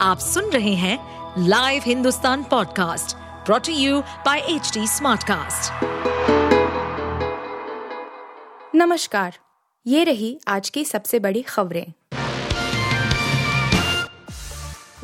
[0.00, 0.98] आप सुन रहे हैं
[1.48, 5.72] live Hindustan podcast brought you by H smartcast.
[8.74, 9.38] नमस्कार,
[9.86, 11.86] ये रही आज की सबसे बड़ी खबरें।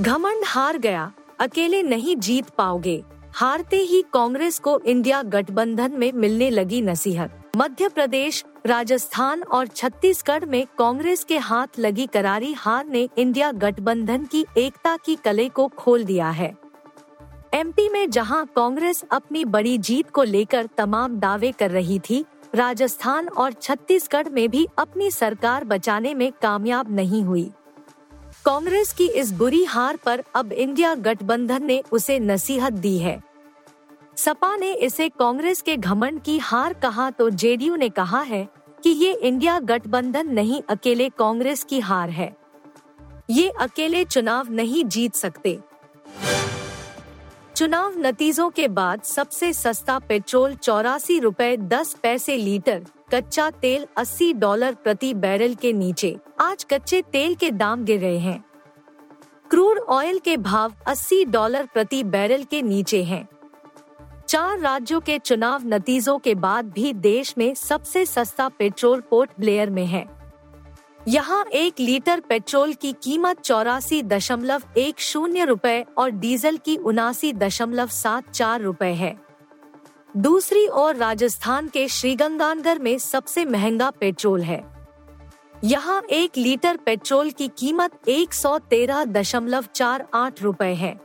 [0.00, 3.02] घमंड हार गया, अकेले नहीं जीत पाओगे।
[3.34, 10.44] हारते ही कांग्रेस को इंडिया गठबंधन में मिलने लगी नसीहत। मध्य प्रदेश, राजस्थान और छत्तीसगढ़
[10.44, 15.68] में कांग्रेस के हाथ लगी करारी हार ने इंडिया गठबंधन की एकता की कले को
[15.68, 16.52] खोल दिया है।
[17.54, 23.28] एमपी में जहाँ कांग्रेस अपनी बड़ी जीत को लेकर तमाम दावे कर रही थी, राजस्थान
[23.28, 27.50] और छत्तीसगढ़ में भी अपनी सरकार बचाने में कामयाब नहीं हुई।
[28.44, 33.31] कांग्रेस की इस बुरी हार पर अब इंडिया गठबंधन ने उसे नसीहत दी है।
[34.16, 38.48] सपा ने इसे कांग्रेस के घमंड की हार कहा तो जेडीयू ने कहा है
[38.82, 42.36] कि ये इंडिया गठबंधन नहीं, अकेले कांग्रेस की हार है।
[43.30, 45.58] ये अकेले चुनाव नहीं जीत सकते।
[47.56, 54.32] चुनाव नतीजों के बाद सबसे सस्ता पेट्रोल चौरासी रूपए दस पैसे लीटर, कच्चा तेल 80
[54.34, 58.44] डॉलर प्रति बैरल के नीचे। आज कच्चे तेल के दाम गिर रहे हैं।
[59.50, 63.28] क्रूड ऑयल के भाव 80 डॉलर प्रति बैरल के नीचे हैं।
[64.32, 69.70] चार राज्यों के चुनाव नतीजों के बाद भी देश में सबसे सस्ता पेट्रोल पोर्ट ब्लेयर
[69.70, 70.04] में है।
[71.08, 77.32] यहाँ एक लीटर पेट्रोल की कीमत चौरासी दशमलव एक शून्य रूपए और डीजल की उनासी
[77.32, 79.14] दशमलव सात चार रूपए है।
[80.16, 84.62] दूसरी ओर राजस्थान के श्रीगंगानगर में सबसे महँगा पेट्रोल है।
[85.64, 90.98] यहाँ एक लीटर पेट्रोल की कीमत एक सौ तेरह दशमलव चार आठ रूपए है।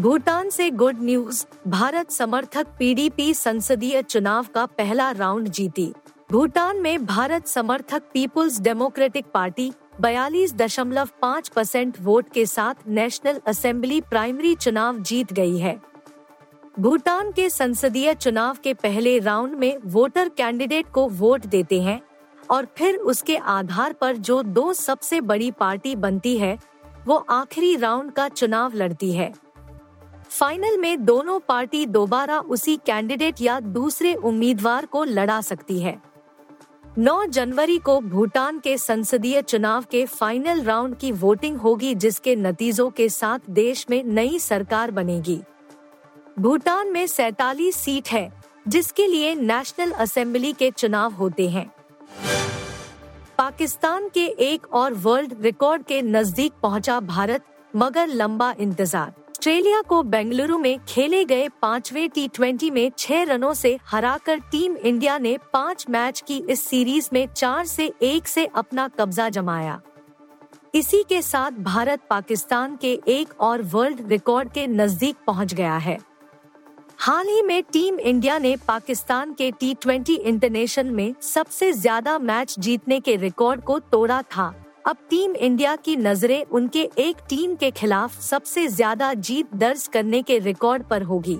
[0.00, 5.92] भूटान से गुड न्यूज़, भारत समर्थक पीडीपी संसदीय चुनाव का पहला राउंड जीती।
[6.30, 13.40] भूटान में भारत समर्थक पीपुल्स डेमोक्रेटिक पार्टी बयालीस दशमलव पाँच परसेंट वोट के साथ नेशनल
[13.46, 15.76] असेंबली प्राइमरी चुनाव जीत गई है।
[16.78, 22.00] भूटान के संसदीय चुनाव के पहले राउंड में वोटर कैंडिडेट को वोट देते हैं
[22.50, 26.58] और फिर उसके आधार पर जो दो सबसे बड़ी पार्टी बनती है,
[27.06, 29.32] वो आखिरी राउंड का चुनाव लड़ती है।
[30.30, 35.96] फाइनल में दोनों पार्टी दोबारा उसी कैंडिडेट या दूसरे उम्मीदवार को लड़ा सकती है।
[36.98, 42.88] 9 जनवरी को भूटान के संसदीय चुनाव के फाइनल राउंड की वोटिंग होगी, जिसके नतीजों
[42.90, 45.40] के साथ देश में नई सरकार बनेगी।
[46.38, 48.32] भूटान में सैतालीस सीट है,
[48.68, 51.70] जिसके लिए नेशनल असेंबली के चुनाव होते हैं।
[53.38, 60.02] पाकिस्तान के एक और वर्ल्ड रिकॉर्ड के नज़दीक पहुँचा भारत, मगर लंबा इंतज़ार। ऑस्ट्रेलिया को
[60.02, 65.36] बेंगलुरु में खेले गए पांचवे टी ट्वेंटी में छह रनों से हराकर टीम इंडिया ने
[65.52, 69.80] पाँच मैच की इस सीरीज़ में चार से एक से अपना कब्जा जमाया।
[70.74, 75.98] इसी के साथ भारत पाकिस्तान के एक और वर्ल्ड रिकॉर्ड के नज़दीक पहुँच गया है।
[76.98, 82.58] हाल ही में टीम इंडिया ने पाकिस्तान के टी ट्वेंटी इंटरनेशनल में सबसे ज़्यादा मैच
[82.58, 84.54] जीतने के रिकॉर्ड को तोड़ा था।
[84.90, 90.22] अब टीम इंडिया की नज़रें उनके एक टीम के खिलाफ सबसे ज़्यादा जीत दर्ज करने
[90.22, 91.38] के रिकॉर्ड पर होगी।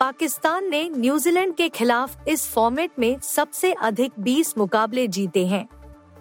[0.00, 5.66] पाकिस्तान ने न्यूजीलैंड के खिलाफ इस फॉर्मेट में सबसे अधिक 20 मुकाबले जीते हैं।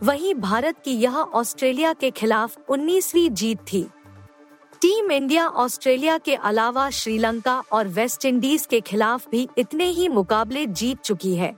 [0.04, 3.86] वहीं भारत की यह ऑस्ट्रेलिया के खिलाफ 19वीं जीत थी।
[4.82, 10.66] टीम इंडिया ऑस्ट्रेलिया के अलावा श्रीलंका और वेस्ट इंडीज के खिलाफ भी इतने ही मुकाबले
[10.66, 11.56] जीत चुकी है।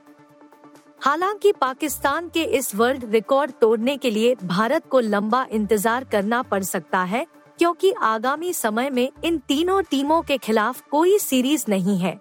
[1.01, 6.61] हालाँकि पाकिस्तान के इस वर्ल्ड रिकॉर्ड तोड़ने के लिए भारत को लंबा इंतज़ार करना पड़
[6.63, 7.25] सकता है,
[7.59, 12.19] क्योंकि आगामी समय में इन तीनों टीमों के खिलाफ कोई सीरीज़ नहीं है।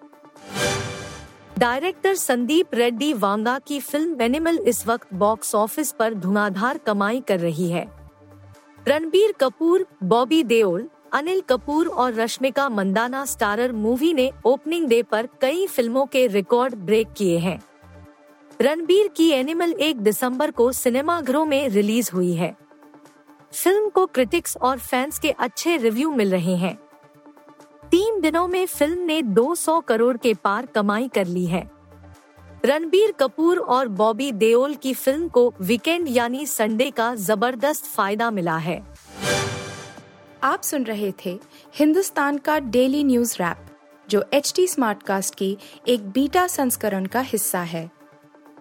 [1.58, 7.40] डायरेक्टर संदीप रेड्डी वांगा की फ़िल्म एनिमल इस वक्त बॉक्स ऑफ़िस पर धुआंधार कमाई कर
[7.40, 7.86] रही है।
[8.86, 15.28] रणबीर कपूर, बॉबी देओल, अनिल कपूर और रश्मिका मंदाना स्टारर मूवी ने ओपनिंग डे पर
[15.40, 17.58] कई फ़िल्मों के रिकॉर्ड ब्रेक किए हैं।
[18.60, 22.56] रणबीर की एनिमल एक दिसंबर को सिनेमाघरों में रिलीज़ हुई है।
[23.52, 26.74] फ़िल्म को क्रिटिक्स और फैंस के अच्छे रिव्यू मिल रहे हैं।
[27.90, 31.70] तीन दिनों में फ़िल्म ने 200 करोड़ के पार कमाई कर ली है।
[32.64, 38.56] रणबीर कपूर और बॉबी देओल की फ़िल्म को वीकेंड यानी संडे का ज़बरदस्त फ़ायदा मिला
[38.56, 38.82] है।
[40.42, 41.38] आप सुन रहे थे
[41.74, 43.66] हिंदुस्तान का डेली न्यूज़ रैप,
[44.08, 45.56] जो एच टी स्मार्ट कास्ट की
[45.88, 47.95] एक बीटा संस्करण का हिस्सा है।